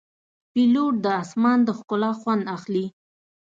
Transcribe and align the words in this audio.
پیلوټ 0.51 0.93
د 1.03 1.05
آسمان 1.21 1.57
د 1.63 1.69
ښکلا 1.77 2.11
خوند 2.19 2.43
اخلي. 2.55 2.85